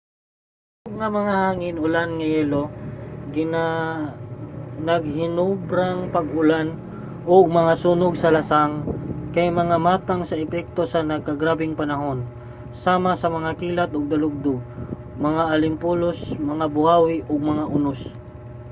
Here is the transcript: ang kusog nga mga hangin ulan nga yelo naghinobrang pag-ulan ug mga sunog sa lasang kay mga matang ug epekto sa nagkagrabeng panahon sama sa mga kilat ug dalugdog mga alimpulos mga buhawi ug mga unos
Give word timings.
ang 0.03 0.83
kusog 0.83 0.99
nga 0.99 1.09
mga 1.19 1.33
hangin 1.43 1.77
ulan 1.85 2.09
nga 2.17 2.27
yelo 2.35 2.63
naghinobrang 4.87 5.99
pag-ulan 6.15 6.67
ug 7.33 7.57
mga 7.59 7.73
sunog 7.83 8.13
sa 8.17 8.33
lasang 8.35 8.73
kay 9.35 9.47
mga 9.61 9.77
matang 9.87 10.21
ug 10.25 10.43
epekto 10.47 10.81
sa 10.87 10.99
nagkagrabeng 11.11 11.77
panahon 11.81 12.19
sama 12.83 13.11
sa 13.21 13.27
mga 13.35 13.49
kilat 13.59 13.91
ug 13.97 14.05
dalugdog 14.11 14.61
mga 15.27 15.43
alimpulos 15.55 16.19
mga 16.51 16.65
buhawi 16.75 17.17
ug 17.31 17.49
mga 17.51 17.63
unos 17.77 18.01